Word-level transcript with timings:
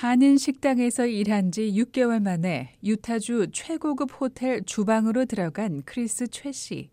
한인 0.00 0.38
식당에서 0.38 1.06
일한 1.06 1.50
지 1.50 1.72
6개월 1.72 2.22
만에 2.22 2.72
유타주 2.84 3.48
최고급 3.52 4.12
호텔 4.20 4.62
주방으로 4.62 5.24
들어간 5.24 5.82
크리스 5.84 6.28
최 6.28 6.52
씨. 6.52 6.88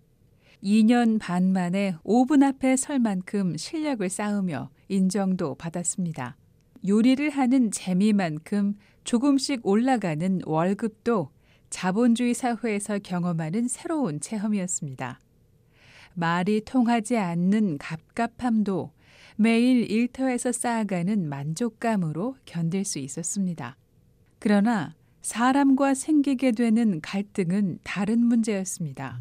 2년 0.63 1.20
반 1.20 1.54
만에 1.54 1.97
오븐 2.04 2.41
앞에 2.41 2.76
설 2.76 2.97
만큼 2.97 3.57
실력을 3.57 4.10
쌓으며 4.10 4.71
인정도 4.88 5.54
받았습니다. 5.54 6.36
요리를 6.88 7.29
하는 7.29 7.70
재미만큼 7.70 8.73
조금씩 9.04 9.60
올라가는 9.64 10.42
월급도 10.44 11.30
자본주의 11.70 12.34
사회에서 12.34 12.98
경험하는 12.98 13.68
새로운 13.68 14.20
체험이었습니다. 14.20 15.20
말이 16.16 16.62
통하지 16.66 17.18
않는 17.18 17.78
갑갑함도 17.78 18.95
매일 19.38 19.91
일터에서 19.91 20.54
쌓아가는 20.54 21.27
만족감으로 21.27 22.35
견딜 22.45 22.85
수 22.85 22.99
있었습니다. 22.99 23.75
그러나 24.39 24.95
사람과 25.21 25.93
생기게 25.93 26.53
되는 26.53 27.02
갈등은 27.02 27.79
다른 27.84 28.20
문제였습니다. 28.20 29.20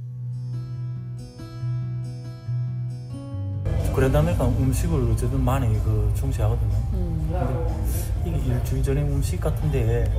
그러다 3.95 4.22
보니까 4.22 4.48
음식을 4.48 5.10
어쨌든 5.12 5.42
많이 5.42 5.66
그 5.82 6.12
중시하거든요. 6.16 6.74
이게 8.24 8.36
일주일 8.36 8.83
전에 8.83 9.02
음식 9.02 9.41
같은데 9.41 10.12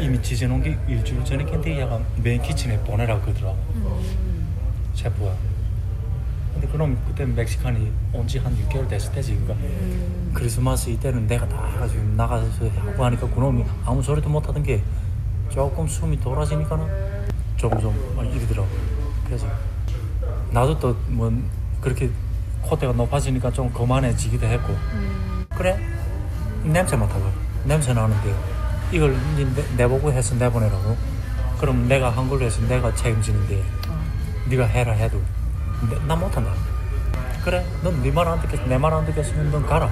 이미 0.00 0.20
지져놓은 0.22 0.62
게 0.62 0.78
일주일 0.88 1.24
전에 1.24 1.44
캔디 1.44 1.78
약간 1.80 2.04
메인 2.22 2.40
키친에 2.42 2.80
보내라고 2.84 3.22
그러더라고. 3.22 3.58
셰프가. 4.94 5.53
근데 6.54 6.68
그럼 6.68 6.98
그때 7.06 7.24
멕시칸이 7.24 7.90
온지 8.12 8.38
한 8.38 8.56
6개월 8.56 8.88
됐을 8.88 9.12
때지. 9.12 9.36
그러니까. 9.44 9.66
크리스마스 10.32 10.90
이때는 10.90 11.26
내가 11.26 11.46
다 11.48 11.66
해가지고 11.66 12.02
나가서 12.16 12.68
하고 12.76 13.04
하니까 13.04 13.28
그놈이 13.30 13.64
아무 13.84 14.02
소리도 14.02 14.28
못 14.28 14.46
하던 14.48 14.62
게 14.62 14.82
조금 15.50 15.86
숨이 15.86 16.18
돌아지니까는 16.20 16.86
조금 17.56 17.80
좀 17.80 17.94
이러더라고. 18.34 18.68
그래서 19.26 19.46
나도 20.50 20.78
또 20.78 20.96
뭐 21.08 21.32
그렇게 21.80 22.10
콧대가 22.62 22.92
높아지니까 22.94 23.50
좀 23.52 23.70
거만해지기도 23.72 24.46
했고. 24.46 24.74
그래 25.56 25.78
냄새 26.64 26.96
맡아봐. 26.96 27.20
냄새 27.64 27.92
나는데 27.92 28.34
이걸 28.92 29.16
내, 29.36 29.44
내보고 29.76 30.10
해서 30.12 30.34
내보내라고. 30.36 30.96
그럼 31.60 31.86
내가 31.88 32.10
한 32.10 32.28
걸로 32.28 32.44
해서 32.44 32.60
내가 32.66 32.92
책임지는데 32.94 33.62
네가 34.50 34.64
해라 34.66 34.92
해도. 34.92 35.18
내- 35.18 35.43
나 36.06 36.16
못한다. 36.16 36.52
그래 37.44 37.64
넌 37.82 38.00
네 38.02 38.10
말 38.10 38.26
안 38.28 38.40
듣겠어 38.40 38.64
내 38.66 38.76
말 38.78 38.92
안 38.94 39.04
듣겠으면 39.06 39.50
넌 39.50 39.64
가라. 39.66 39.90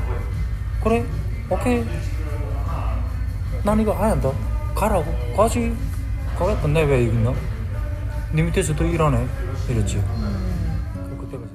그래 0.83 1.05
오케이. 1.51 1.85
난 3.65 3.79
이거 3.81 3.93
안 3.93 4.13
한다 4.13 4.33
가라고. 4.75 5.05
가지. 5.37 5.75
가겠다. 6.39 6.67
내왜 6.69 7.07
여기 7.07 7.17
있나? 7.17 7.33
네 8.33 8.43
밑에서도 8.43 8.85
일하네. 8.85 9.27
이랬지. 9.69 9.97
그- 10.01 11.17
그때까지. 11.21 11.53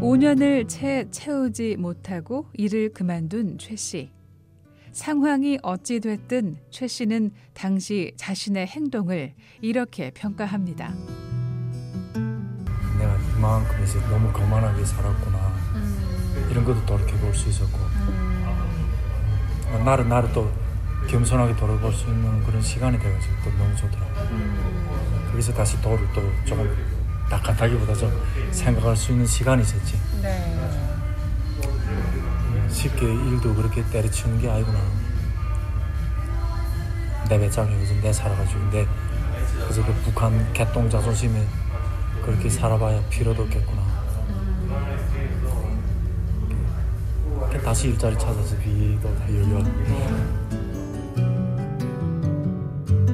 5년을 0.00 0.66
채 0.68 1.06
채우지 1.10 1.76
못하고 1.78 2.46
일을 2.54 2.92
그만둔 2.92 3.58
최 3.58 3.76
씨. 3.76 4.10
상황이 4.92 5.56
어찌 5.62 6.00
됐든 6.00 6.56
최 6.70 6.88
씨는 6.88 7.30
당시 7.54 8.12
자신의 8.16 8.66
행동을 8.66 9.34
이렇게 9.60 10.10
평가합니다. 10.10 10.92
이만큼 13.40 13.82
이제 13.82 13.98
너무 14.10 14.30
거만하게 14.32 14.84
살았구나. 14.84 15.38
이런 16.50 16.62
것도 16.62 16.84
돌이켜 16.84 17.16
볼 17.16 17.34
수 17.34 17.48
있었고. 17.48 17.78
어, 19.72 19.82
나를 19.82 20.06
나를 20.08 20.30
또 20.34 20.52
겸손하게 21.08 21.56
돌아볼 21.56 21.90
수 21.90 22.06
있는 22.08 22.44
그런 22.44 22.60
시간이 22.60 22.98
돼가지고 22.98 23.34
또 23.44 23.50
너무 23.56 23.74
좋더라고 23.76 24.12
그래서 25.32 25.54
다시 25.54 25.80
도를 25.80 26.06
또 26.12 26.20
조금 26.44 26.68
닦았다기보다 27.30 27.94
좀 27.94 28.12
생각할 28.50 28.94
수 28.94 29.12
있는 29.12 29.24
시간이 29.24 29.62
있었지. 29.62 29.98
음, 32.44 32.68
쉽게 32.70 33.06
일도 33.06 33.54
그렇게 33.54 33.82
때려치는 33.90 34.38
게 34.40 34.50
아니구나. 34.50 34.78
내 37.28 37.38
배짱이 37.38 37.72
요즘 37.80 38.00
내 38.02 38.12
살아가지고 38.12 38.70
내 38.70 38.86
그래서 39.62 39.86
그 39.86 39.94
북한 40.04 40.52
개똥 40.52 40.90
자존심에 40.90 41.46
그렇게 42.22 42.48
살아봐야 42.48 43.06
필요도 43.08 43.42
없겠구나. 43.42 43.80
이렇게 47.40 47.58
다시 47.60 47.88
일자리 47.88 48.18
찾아서 48.18 48.56
비도 48.58 49.14
다 49.16 49.34
열려. 49.34 49.64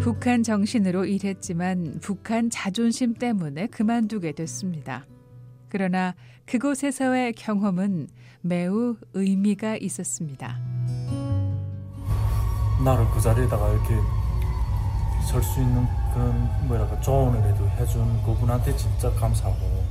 북한 0.02 0.42
정신으로 0.42 1.04
일했지만 1.04 1.98
북한 2.00 2.48
자존심 2.50 3.14
때문에 3.14 3.66
그만두게 3.66 4.32
됐습니다. 4.32 5.04
그러나 5.68 6.14
그곳에서의 6.46 7.32
경험은 7.32 8.08
매우 8.40 8.96
의미가 9.14 9.76
있었습니다. 9.76 10.58
나를 12.84 13.04
그 13.12 13.20
자리에다가 13.20 13.72
이렇게 13.72 13.94
설 15.28 15.42
수 15.42 15.60
있는 15.60 15.84
그런 16.16 16.48
뭐랄까 16.66 16.98
조언을 17.02 17.42
해도 17.44 17.68
해준 17.78 18.22
그분한테 18.24 18.74
진짜 18.74 19.10
감사하고. 19.12 19.84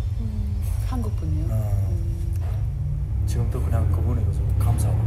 한국 0.88 1.16
분이요? 1.18 1.46
어, 1.52 1.94
지금도 3.28 3.62
그냥 3.62 3.88
그분에 3.92 4.22
서 4.34 4.40
감사하고. 4.58 4.98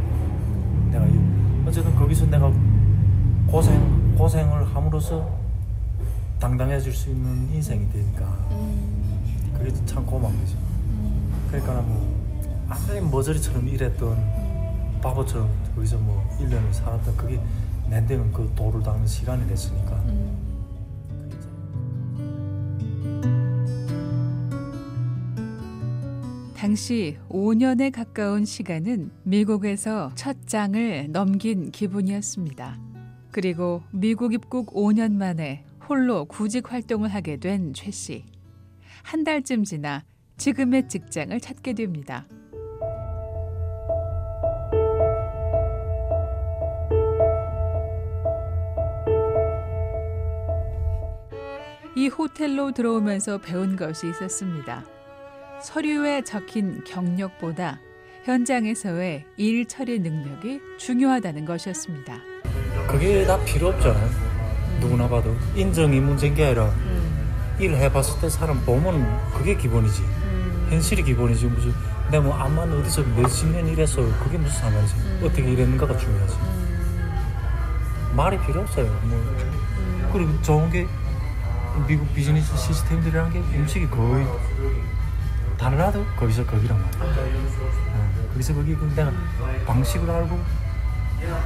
내가 0.91 1.05
이- 1.07 1.19
어쨌든 1.67 1.93
거기서 1.95 2.25
내가 2.27 2.49
고생 3.47 4.15
고생을 4.17 4.73
함으로써 4.73 5.29
당당해질 6.39 6.93
수 6.93 7.09
있는 7.09 7.53
인생이 7.53 7.89
되니까. 7.91 8.25
음. 8.51 9.51
그게 9.57 9.73
참 9.85 10.05
고마운 10.05 10.39
거죠. 10.39 10.57
그러니까 11.49 11.81
뭐 11.81 12.15
아무리 12.69 13.01
머저리처럼 13.01 13.67
일했던 13.67 14.99
바보처럼 15.01 15.49
거기서 15.75 15.97
뭐 15.97 16.25
1년을 16.39 16.71
살았던 16.71 17.17
그게 17.17 17.41
낸데는 17.89 18.31
그 18.31 18.49
돌을 18.55 18.81
닦는 18.83 19.05
시간이 19.05 19.45
됐으니까. 19.49 19.95
음. 20.07 20.48
당시 26.59 27.17
5년에 27.29 27.89
가까운 27.89 28.43
시간은 28.43 29.11
미국에서 29.23 30.11
첫 30.15 30.45
장을 30.45 31.09
넘긴 31.09 31.71
기분이었습니다. 31.71 32.77
그리고 33.31 33.81
미국 33.91 34.33
입국 34.33 34.73
5년 34.73 35.13
만에 35.13 35.63
홀로 35.87 36.25
구직 36.25 36.69
활동을 36.69 37.13
하게 37.13 37.37
된 37.37 37.71
최 37.71 37.91
씨. 37.91 38.25
한 39.03 39.23
달쯤 39.23 39.63
지나 39.63 40.03
지금의 40.35 40.89
직장을 40.89 41.39
찾게 41.39 41.75
됩니다. 41.75 42.27
이 51.95 52.09
호텔로 52.09 52.73
들어오면서 52.73 53.37
배운 53.37 53.77
것이 53.77 54.09
있었습니다. 54.09 54.98
서류에 55.61 56.23
적힌 56.23 56.83
경력보다 56.85 57.79
현장에서의 58.23 59.25
일 59.37 59.65
처리 59.67 59.99
능력이 59.99 60.61
중요하다는 60.77 61.45
것이었습니다. 61.45 62.17
그게 62.87 63.25
다 63.25 63.37
필요 63.43 63.67
없잖아요. 63.69 64.09
누구나 64.79 65.07
봐도 65.07 65.35
인정이 65.55 65.99
문제인 65.99 66.35
게 66.35 66.45
아니라 66.45 66.65
음. 66.69 67.55
일 67.59 67.75
해봤을 67.75 68.21
때 68.21 68.29
사람 68.29 68.61
보면 68.61 69.31
그게 69.31 69.55
기본이지. 69.57 70.01
음. 70.01 70.67
현실이 70.69 71.03
기본이지 71.03 71.45
무슨 71.47 71.73
내가 72.09 72.23
뭐 72.23 72.33
암만 72.35 72.71
어디서 72.71 73.03
몇십 73.03 73.49
년 73.49 73.67
일해서 73.67 74.01
그게 74.19 74.37
무슨 74.37 74.61
상관이지. 74.61 74.95
어떻게 75.23 75.43
일했는가가 75.51 75.97
중요하지. 75.97 76.37
말이 78.15 78.39
필요 78.45 78.61
없어요. 78.61 78.85
뭐 79.03 80.09
그리고 80.13 80.41
좋은 80.41 80.71
게 80.71 80.87
미국 81.87 82.13
비즈니스 82.13 82.55
시스템들이라는 82.57 83.31
게 83.31 83.39
음식이 83.57 83.89
거의 83.89 84.25
달라도 85.59 86.05
거기서 86.17 86.45
거기란 86.45 86.79
말이야. 86.81 87.03
어, 87.03 88.29
거기서 88.33 88.53
거기 88.55 88.75
그 88.75 88.85
내가 88.95 89.11
방식을 89.65 90.09
알고 90.09 90.39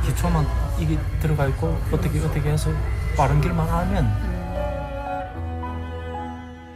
기초만 0.06 0.46
이게 0.80 0.98
들어가 1.20 1.48
있고 1.48 1.76
어떻게 1.92 2.20
어떻게 2.20 2.52
해서 2.52 2.70
빠른 3.18 3.42
길만 3.42 3.68
알면 3.68 4.34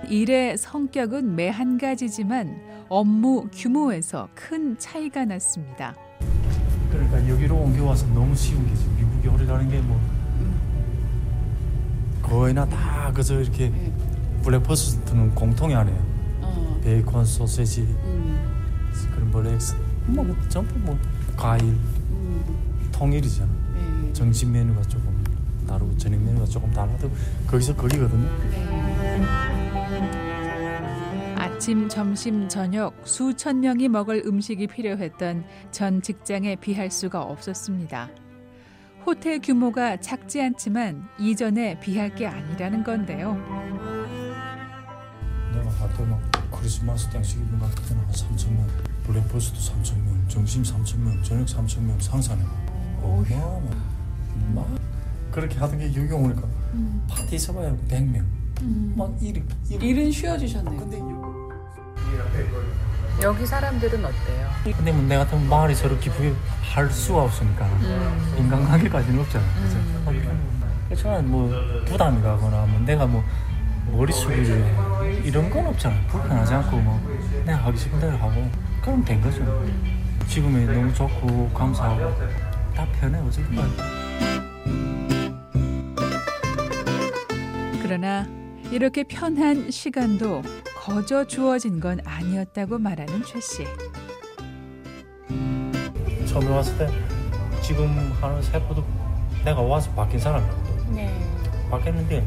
일의 0.10 0.58
성격은 0.58 1.36
매 1.36 1.50
한 1.50 1.78
가지지만 1.78 2.60
업무 2.90 3.48
규모에서 3.54 4.30
큰 4.34 4.78
차이가 4.80 5.26
났습니다. 5.26 5.94
그러니까 6.90 7.28
여기로 7.30 7.56
옮겨와서 7.56 8.08
너무 8.08 8.34
쉬운 8.36 8.66
게지 8.68 8.88
미국 8.98 9.26
요리라는 9.26 9.70
게뭐 9.70 10.00
거의나 12.24 12.66
다 12.66 13.12
그저 13.14 13.40
이렇게 13.42 13.72
블랙퍼스트는 14.44 15.36
공통이 15.36 15.76
아니에요 15.76 15.98
어. 16.00 16.07
베이컨 16.82 17.26
소세지 17.26 17.82
음. 17.82 18.92
scrambled 18.94 19.48
eggs 19.48 19.76
뭐 20.08 20.26
전부 20.50 20.74
뭐 20.80 20.98
과일 21.36 21.64
음. 21.64 22.90
통일이잖아. 22.92 23.52
네. 23.74 24.14
점심 24.14 24.52
메뉴가 24.52 24.82
조금 24.84 25.24
다르고 25.68 25.98
저녁 25.98 26.22
메뉴가 26.22 26.46
조금 26.46 26.72
달라도 26.72 27.12
거기서 27.48 27.76
걸리거든요. 27.76 28.30
네. 28.50 29.24
아침, 31.36 31.90
점심, 31.90 32.48
저녁 32.48 32.96
수천 33.04 33.60
명이 33.60 33.90
먹을 33.90 34.24
음식이 34.26 34.68
필요했던 34.68 35.44
전 35.72 36.02
직장에 36.02 36.56
비할 36.56 36.90
수가 36.92 37.22
없었습니다. 37.22 38.10
호텔 39.06 39.40
규모가 39.40 39.98
작지 39.98 40.42
않지만 40.42 41.08
이전에 41.18 41.80
비할 41.80 42.14
게 42.14 42.28
아니라는 42.28 42.84
건데요. 42.84 43.36
내가 45.54 45.70
할때막 45.80 46.37
크리스마스 46.52 47.10
땡스기분 47.10 47.60
같은 47.60 47.84
때는 47.86 48.04
한 48.04 48.12
3천 48.12 48.52
명, 48.52 48.68
블랙버스도 49.06 49.58
3천 49.58 49.98
명, 50.04 50.26
점심 50.28 50.64
3천 50.64 50.98
명, 51.00 51.24
저녁 51.24 51.46
3천 51.46 51.82
명 51.82 52.00
상산해. 52.00 52.44
어마어마. 53.02 53.70
막 54.54 54.68
그렇게 55.32 55.58
하던 55.58 55.80
게 55.80 55.86
여기 55.88 56.12
오니까 56.12 56.42
음. 56.74 57.06
파티 57.10 57.36
있어봐야 57.36 57.72
100명. 57.88 58.24
음. 58.62 58.94
막 58.96 59.16
일이. 59.22 59.44
일은 59.70 60.12
쉬어주셨네요. 60.12 60.80
근데 60.80 61.00
여기 63.22 63.46
사람들은 63.46 64.06
어때요? 64.06 64.50
근데 64.76 64.92
뭐 64.92 65.02
내가 65.04 65.24
같은 65.26 65.48
말이 65.50 65.74
서로 65.74 65.98
기쁘게 65.98 66.34
할 66.62 66.90
수가 66.92 67.24
없으니까 67.24 67.66
음. 67.66 68.36
인간관계까지는 68.38 69.20
없잖아. 69.22 69.46
그래서 69.58 69.78
음. 69.78 70.82
그래서 70.88 71.04
저는 71.04 71.30
뭐 71.30 71.50
부담이 71.86 72.22
가거나 72.22 72.66
뭐 72.66 72.80
내가 72.82 73.06
뭐 73.06 73.24
머리 73.92 74.14
숙이고 74.14 74.44
이런 75.28 75.50
건 75.50 75.68
없잖아. 75.68 75.94
불편하지 76.08 76.54
않고 76.54 76.78
뭐 76.78 76.98
내가 77.46 77.58
하기 77.66 77.78
싫은 77.78 78.00
대로 78.00 78.16
하고 78.16 78.50
그럼 78.82 79.04
된 79.04 79.20
거죠. 79.20 79.44
지금이 80.26 80.66
너무 80.66 80.94
좋고 80.94 81.50
감사하고 81.50 82.16
다 82.74 82.88
편해 82.94 83.20
어쨌든 83.20 83.54
간 83.54 83.70
그러나 87.82 88.26
이렇게 88.72 89.04
편한 89.04 89.70
시간도 89.70 90.44
거저 90.78 91.26
주어진 91.28 91.82
건 91.82 92.00
아니었다고 92.06 92.78
말하는 92.78 93.22
최 93.26 93.42
씨. 93.42 93.66
처음에 96.26 96.48
왔을 96.48 96.78
때 96.78 96.88
지금 97.62 98.14
하는 98.22 98.42
세포도 98.42 98.82
내가 99.44 99.60
와서 99.60 99.92
바뀐 99.92 100.22
사람이거든. 100.22 100.96
네. 100.96 101.14
바뀌었는데 101.70 102.26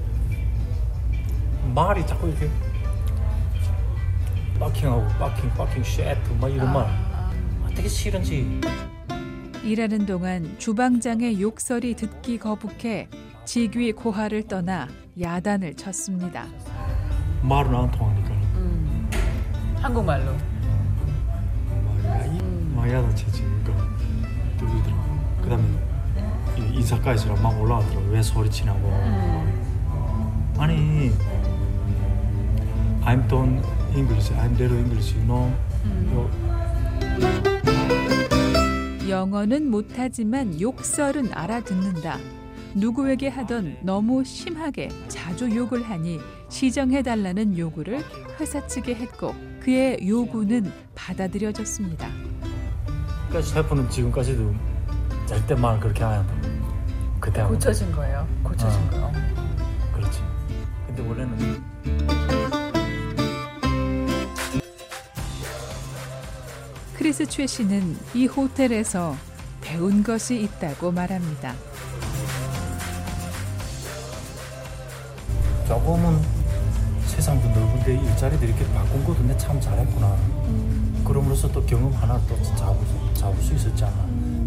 말이 1.74 2.06
자꾸 2.06 2.28
이렇게 2.28 2.50
빠킹하고 4.60 5.06
빠킹 5.18 5.50
빠킹 5.54 5.82
쉐트 5.82 6.32
막 6.38 6.48
이런 6.48 6.70
말 6.72 6.84
아, 6.84 7.30
되게 7.74 7.88
싫은지 7.88 8.60
일하는 9.64 10.04
동안 10.04 10.54
주방장의 10.58 11.40
욕설이 11.40 11.96
듣기 11.96 12.38
거북해 12.38 13.08
직위 13.46 13.92
고하를 13.92 14.46
떠나 14.46 14.86
야단을 15.20 15.74
쳤습니다. 15.74 16.46
말은 17.42 17.74
안 17.74 17.90
통하니까 17.90 18.30
음. 18.30 19.10
한국말로. 19.76 20.32
말이 22.76 22.92
음. 22.92 23.12
치지 23.14 23.42
그러니까 23.64 23.88
들리더라고 24.58 25.18
그 25.42 25.48
다음에 25.48 26.74
인사까지랑 26.74 27.42
막 27.42 27.60
올라가더라고 27.60 28.08
왜 28.10 28.22
소리치냐고 28.22 28.88
음. 28.88 30.54
아니 30.58 31.10
I'm 33.02 33.26
done 33.28 33.62
English 33.94 34.32
I'm 34.32 34.52
little 34.58 34.78
English 34.78 35.14
you 35.16 35.24
know 35.26 35.52
음. 35.84 36.40
영어는 39.08 39.70
못하지만 39.70 40.60
욕설은 40.60 41.32
알아듣는다. 41.34 42.18
누구에게 42.74 43.28
하던 43.28 43.78
너무 43.82 44.22
심하게 44.24 44.88
자주 45.08 45.50
욕을 45.54 45.82
하니 45.82 46.20
시정해달라는 46.48 47.58
요구를 47.58 48.04
회사 48.38 48.64
측에 48.68 48.94
했고 48.94 49.34
그의 49.60 49.98
요구는 50.06 50.72
받아들여졌습니다. 50.94 52.08
그러니까 53.28 53.42
셰프는 53.42 53.90
지금까지도 53.90 54.54
절대 55.26 55.54
말 55.56 55.80
그렇게 55.80 56.04
안 56.04 56.20
한다 56.20 56.34
그때 57.18 57.42
고쳐진 57.42 57.90
거예요. 57.92 58.26
고쳐진 58.44 58.80
어. 58.94 59.10
거. 59.10 59.12
그렇지 59.92 60.20
근데 60.86 61.02
원래는 61.02 61.62
크리스 67.00 67.24
최 67.24 67.46
씨는 67.46 67.96
이 68.12 68.26
호텔에서 68.26 69.16
배운 69.62 70.02
것이 70.02 70.42
있다고 70.42 70.92
말합니다. 70.92 71.54
조금은 75.66 76.20
세상도 77.06 77.48
넓은데 77.48 77.94
일자리도 77.94 78.44
이렇게 78.44 78.70
바꾼 78.74 79.02
것도 79.06 79.22
내 79.22 79.34
참 79.38 79.58
잘했구나. 79.58 80.08
음. 80.08 81.02
그럼으로써 81.02 81.50
또 81.50 81.64
경험 81.64 81.90
하나 81.94 82.20
또 82.28 82.36
잡을, 82.54 82.86
수- 82.86 83.14
잡을 83.14 83.42
수 83.42 83.54
있었잖아. 83.54 83.94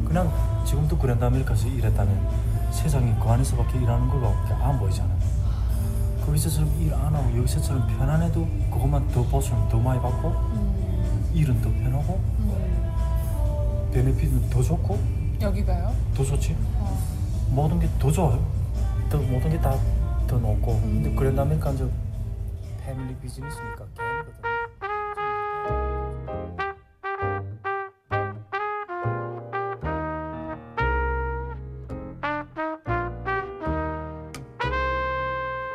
그냥 0.08 0.32
지금도 0.64 0.96
그랜드 1.00 1.24
아메리카에서 1.26 1.68
일했다면 1.70 2.30
세상에 2.72 3.16
그 3.20 3.30
안에서밖에 3.30 3.80
일하는 3.80 4.08
걸로밖에 4.10 4.54
안 4.62 4.78
보이잖아. 4.78 5.10
거기서처럼 6.24 6.72
일 6.80 6.94
안 6.94 7.16
하고 7.16 7.36
여기서처럼 7.36 7.88
편안해도 7.98 8.48
그것만 8.72 9.08
더 9.08 9.24
보수면 9.24 9.68
더 9.70 9.80
많이 9.80 10.00
받고 10.00 10.28
음. 10.30 10.83
일은 11.34 11.60
더 11.62 11.70
편하고 11.72 12.20
음. 12.40 13.90
베네핏은 13.94 14.50
더 14.50 14.62
좋고 14.62 15.00
여기가요? 15.42 15.94
더 16.16 16.24
좋지. 16.24 16.56
어. 16.78 16.98
모든 17.50 17.80
게 17.80 17.88
더 18.00 18.12
좋아요. 18.12 18.44
더 19.10 19.18
모든 19.20 19.50
게 19.50 19.60
다 19.60 19.78
더 20.28 20.38
높고. 20.40 20.80
근데 20.82 21.14
그랜드 21.14 21.40
아메리카는 21.42 21.78
저 21.78 21.90
패밀리 22.84 23.14
비즈니스니까 23.18 23.86
개인거든. 23.98 24.44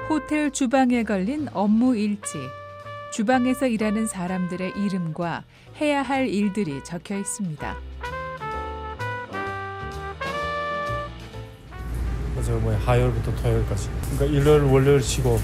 호텔 0.08 0.50
주방에 0.50 1.02
걸린 1.02 1.49
업무 1.52 1.94
일지. 1.96 2.38
주방에서 3.10 3.66
일하는 3.66 4.06
사람들의 4.06 4.75
이름과 4.76 5.44
해야 5.81 6.02
할 6.02 6.28
일들이 6.28 6.82
적혀 6.84 7.19
있습니다. 7.19 7.76
그래서 12.34 12.53
뭐야 12.58 12.79
화요일부터 12.79 13.34
토요일까지. 13.36 13.88
그러니까 14.17 14.24
일요일 14.27 14.62
월요일 14.62 15.03
쉬고. 15.03 15.41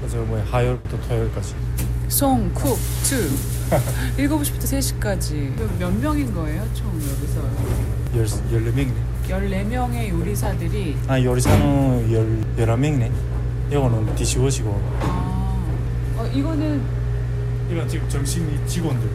그래서 0.00 0.18
뭐야 0.22 0.44
화요일부터 0.46 1.00
토요일까지. 1.08 1.54
송, 2.08 2.52
쿡, 2.52 2.76
투. 3.04 3.16
7시부터 4.16 4.64
3시까지. 4.64 5.78
몇 5.78 5.92
명인 6.00 6.32
거예요, 6.34 6.62
총 6.74 6.88
여기서? 6.94 7.40
열 8.16 8.26
열네 8.52 8.70
명이네. 8.70 8.94
14명의 9.28 10.08
요리사들이 10.10 10.96
아 11.08 11.20
요리사는 11.22 12.12
열 12.12 12.58
열한 12.58 12.80
명이네. 12.80 13.10
이거는 13.70 14.14
디시워시고. 14.14 15.33
아, 16.34 16.36
어, 16.36 16.38
이거는 16.38 16.82
이건 17.70 17.88
지금 17.88 18.08
정신이 18.08 18.66
직원들. 18.66 19.08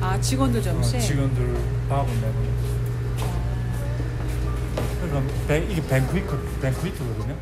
아 0.00 0.20
직원들 0.20 0.62
점심. 0.62 0.98
어, 0.98 1.00
직원들 1.00 1.54
밥은 1.88 2.20
내고. 2.20 2.56
그러니까 5.00 5.34
ban, 5.48 5.70
이게 5.70 5.86
banquet 5.86 6.60
banquet거든요. 6.60 7.36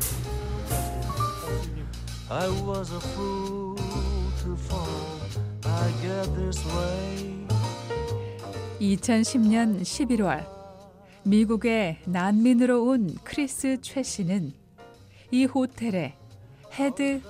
I 2.29 2.47
was 2.47 2.91
a 2.93 2.99
fool 3.11 3.75
to 4.41 4.53
fall. 4.53 5.19
and 5.65 5.91
get 6.01 6.33
that 6.35 6.65
way. 6.67 7.45
2010년 8.79 9.81
11월 9.81 10.45
미국에 11.23 11.99
난민으로 12.05 12.85
온 12.85 13.15
크리스 13.23 13.79
최 13.81 14.01
씨는 14.01 14.53
이 15.31 15.45
호텔의 15.45 16.13
head 16.79 17.21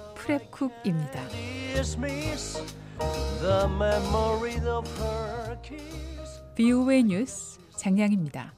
kiss. 5.62 6.42
BOA 6.56 7.04
뉴스 7.04 7.60
장량입니다. 7.78 8.56